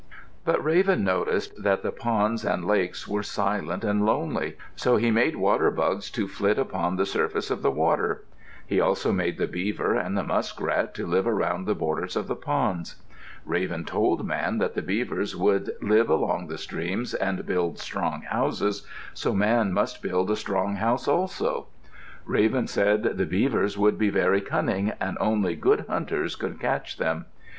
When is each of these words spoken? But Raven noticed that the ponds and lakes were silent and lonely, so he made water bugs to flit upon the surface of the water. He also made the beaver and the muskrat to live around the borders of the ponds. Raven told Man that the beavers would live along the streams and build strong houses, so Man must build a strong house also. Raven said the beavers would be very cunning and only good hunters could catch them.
But 0.45 0.63
Raven 0.63 1.03
noticed 1.03 1.61
that 1.61 1.83
the 1.83 1.91
ponds 1.91 2.43
and 2.43 2.65
lakes 2.65 3.07
were 3.07 3.21
silent 3.21 3.83
and 3.83 4.03
lonely, 4.03 4.57
so 4.75 4.95
he 4.97 5.11
made 5.11 5.35
water 5.35 5.69
bugs 5.69 6.09
to 6.13 6.27
flit 6.27 6.57
upon 6.57 6.95
the 6.95 7.05
surface 7.05 7.51
of 7.51 7.61
the 7.61 7.69
water. 7.69 8.25
He 8.65 8.81
also 8.81 9.11
made 9.13 9.37
the 9.37 9.45
beaver 9.45 9.93
and 9.93 10.17
the 10.17 10.23
muskrat 10.23 10.95
to 10.95 11.05
live 11.05 11.27
around 11.27 11.67
the 11.67 11.75
borders 11.75 12.15
of 12.15 12.27
the 12.27 12.35
ponds. 12.35 12.95
Raven 13.45 13.85
told 13.85 14.25
Man 14.25 14.57
that 14.57 14.73
the 14.73 14.81
beavers 14.81 15.35
would 15.35 15.69
live 15.83 16.09
along 16.09 16.47
the 16.47 16.57
streams 16.57 17.13
and 17.13 17.45
build 17.45 17.77
strong 17.77 18.23
houses, 18.23 18.87
so 19.13 19.35
Man 19.35 19.71
must 19.71 20.01
build 20.01 20.31
a 20.31 20.35
strong 20.35 20.77
house 20.77 21.07
also. 21.07 21.67
Raven 22.25 22.65
said 22.65 23.03
the 23.03 23.27
beavers 23.27 23.77
would 23.77 23.99
be 23.99 24.09
very 24.09 24.41
cunning 24.41 24.93
and 24.99 25.15
only 25.21 25.55
good 25.55 25.85
hunters 25.87 26.35
could 26.35 26.59
catch 26.59 26.97
them. 26.97 27.27